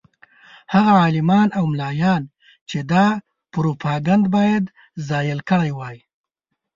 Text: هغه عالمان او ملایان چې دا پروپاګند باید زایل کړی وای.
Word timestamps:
هغه 0.73 0.91
عالمان 1.01 1.47
او 1.57 1.63
ملایان 1.71 2.23
چې 2.69 2.79
دا 2.91 3.05
پروپاګند 3.53 4.25
باید 4.35 4.63
زایل 5.07 5.39
کړی 5.49 5.71
وای. 5.77 5.97